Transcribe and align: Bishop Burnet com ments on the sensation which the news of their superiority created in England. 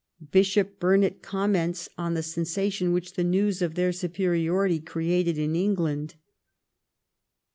Bishop 0.31 0.79
Burnet 0.79 1.21
com 1.21 1.51
ments 1.51 1.87
on 1.95 2.15
the 2.15 2.23
sensation 2.23 2.91
which 2.91 3.13
the 3.13 3.23
news 3.23 3.61
of 3.61 3.75
their 3.75 3.91
superiority 3.91 4.79
created 4.79 5.37
in 5.37 5.55
England. 5.55 6.15